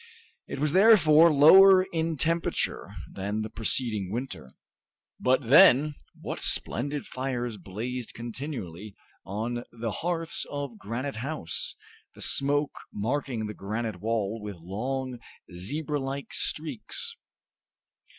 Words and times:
It 0.47 0.57
was 0.57 0.71
therefore 0.73 1.31
lower 1.31 1.83
in 1.93 2.17
temperature 2.17 2.89
than 3.13 3.43
the 3.43 3.51
preceding 3.51 4.09
winter. 4.11 4.55
But 5.19 5.47
then, 5.47 5.93
what 6.19 6.39
splendid 6.39 7.05
fires 7.05 7.57
blazed 7.57 8.15
continually 8.15 8.95
on 9.27 9.63
the 9.71 9.91
hearths 9.91 10.43
of 10.49 10.79
Granite 10.79 11.17
House, 11.17 11.75
the 12.15 12.21
smoke 12.23 12.79
marking 12.91 13.45
the 13.45 13.53
granite 13.53 14.01
wall 14.01 14.41
with 14.41 14.55
long, 14.55 15.19
zebra 15.53 15.99
like 15.99 16.33
streaks! 16.33 17.15